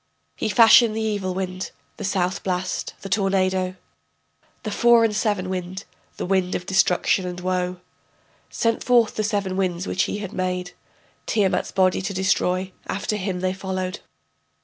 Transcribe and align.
He 0.35 0.49
fashioned 0.49 0.95
the 0.95 1.01
evil 1.01 1.35
wind, 1.35 1.69
the 1.97 2.03
south 2.03 2.41
blast, 2.43 2.95
the 3.01 3.07
tornado, 3.09 3.75
The 4.63 4.71
four 4.71 5.03
and 5.03 5.15
seven 5.15 5.47
wind, 5.47 5.83
the 6.17 6.25
wind 6.25 6.55
of 6.55 6.65
destruction 6.65 7.27
and 7.27 7.39
woe, 7.39 7.81
Sent 8.49 8.83
forth 8.83 9.13
the 9.13 9.23
seven 9.23 9.55
winds 9.57 9.85
which 9.85 10.05
he 10.05 10.17
had 10.17 10.33
made 10.33 10.71
Tiamat's 11.27 11.71
body 11.71 12.01
to 12.01 12.15
destroy, 12.15 12.71
after 12.87 13.15
him 13.15 13.41
they 13.41 13.53
followed. 13.53 13.99